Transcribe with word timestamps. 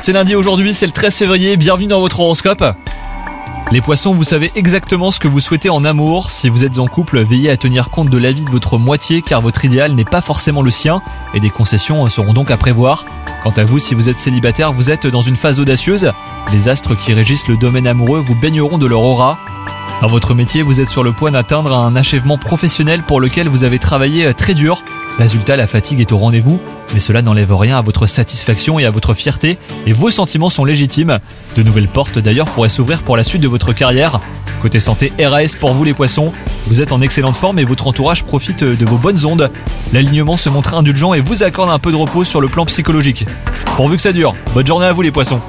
C'est 0.00 0.12
lundi 0.12 0.34
aujourd'hui, 0.34 0.74
c'est 0.74 0.86
le 0.86 0.92
13 0.92 1.16
février, 1.16 1.56
bienvenue 1.56 1.86
dans 1.86 2.00
votre 2.00 2.18
horoscope. 2.18 2.64
Les 3.70 3.80
poissons, 3.80 4.12
vous 4.12 4.24
savez 4.24 4.50
exactement 4.56 5.12
ce 5.12 5.20
que 5.20 5.28
vous 5.28 5.38
souhaitez 5.38 5.70
en 5.70 5.84
amour. 5.84 6.32
Si 6.32 6.48
vous 6.48 6.64
êtes 6.64 6.80
en 6.80 6.88
couple, 6.88 7.20
veillez 7.22 7.48
à 7.50 7.56
tenir 7.56 7.90
compte 7.90 8.10
de 8.10 8.18
l'avis 8.18 8.44
de 8.44 8.50
votre 8.50 8.78
moitié 8.78 9.22
car 9.22 9.40
votre 9.40 9.64
idéal 9.64 9.92
n'est 9.92 10.04
pas 10.04 10.20
forcément 10.20 10.62
le 10.62 10.72
sien 10.72 11.00
et 11.32 11.38
des 11.38 11.48
concessions 11.48 12.08
seront 12.08 12.32
donc 12.32 12.50
à 12.50 12.56
prévoir. 12.56 13.04
Quant 13.44 13.52
à 13.56 13.64
vous, 13.64 13.78
si 13.78 13.94
vous 13.94 14.08
êtes 14.08 14.18
célibataire, 14.18 14.72
vous 14.72 14.90
êtes 14.90 15.06
dans 15.06 15.22
une 15.22 15.36
phase 15.36 15.60
audacieuse. 15.60 16.10
Les 16.52 16.68
astres 16.68 16.96
qui 16.96 17.14
régissent 17.14 17.46
le 17.46 17.56
domaine 17.56 17.86
amoureux 17.86 18.18
vous 18.18 18.34
baigneront 18.34 18.78
de 18.78 18.86
leur 18.86 19.02
aura. 19.02 19.38
Dans 20.00 20.08
votre 20.08 20.34
métier, 20.34 20.62
vous 20.62 20.80
êtes 20.80 20.88
sur 20.88 21.04
le 21.04 21.12
point 21.12 21.30
d'atteindre 21.30 21.72
un 21.72 21.94
achèvement 21.94 22.36
professionnel 22.36 23.04
pour 23.04 23.20
lequel 23.20 23.48
vous 23.48 23.62
avez 23.62 23.78
travaillé 23.78 24.34
très 24.34 24.54
dur. 24.54 24.82
Résultat, 25.18 25.56
la 25.56 25.66
fatigue 25.66 26.00
est 26.00 26.12
au 26.12 26.18
rendez-vous, 26.18 26.58
mais 26.94 27.00
cela 27.00 27.22
n'enlève 27.22 27.54
rien 27.54 27.78
à 27.78 27.82
votre 27.82 28.06
satisfaction 28.06 28.78
et 28.78 28.86
à 28.86 28.90
votre 28.90 29.14
fierté, 29.14 29.58
et 29.86 29.92
vos 29.92 30.10
sentiments 30.10 30.50
sont 30.50 30.64
légitimes. 30.64 31.18
De 31.56 31.62
nouvelles 31.62 31.88
portes 31.88 32.18
d'ailleurs 32.18 32.46
pourraient 32.46 32.68
s'ouvrir 32.68 33.02
pour 33.02 33.16
la 33.16 33.24
suite 33.24 33.42
de 33.42 33.48
votre 33.48 33.72
carrière. 33.72 34.20
Côté 34.60 34.80
santé, 34.80 35.12
RAS 35.18 35.56
pour 35.58 35.74
vous 35.74 35.84
les 35.84 35.94
poissons, 35.94 36.32
vous 36.66 36.80
êtes 36.80 36.92
en 36.92 37.00
excellente 37.00 37.36
forme 37.36 37.58
et 37.58 37.64
votre 37.64 37.86
entourage 37.86 38.24
profite 38.24 38.64
de 38.64 38.86
vos 38.86 38.96
bonnes 38.96 39.24
ondes. 39.26 39.50
L'alignement 39.92 40.36
se 40.36 40.48
montre 40.48 40.74
indulgent 40.74 41.14
et 41.14 41.20
vous 41.20 41.42
accorde 41.42 41.70
un 41.70 41.78
peu 41.78 41.90
de 41.90 41.96
repos 41.96 42.24
sur 42.24 42.40
le 42.40 42.48
plan 42.48 42.64
psychologique. 42.64 43.26
Pourvu 43.76 43.96
que 43.96 44.02
ça 44.02 44.12
dure, 44.12 44.34
bonne 44.54 44.66
journée 44.66 44.86
à 44.86 44.92
vous 44.92 45.02
les 45.02 45.10
poissons 45.10 45.40